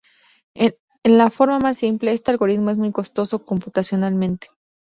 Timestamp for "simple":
1.77-2.11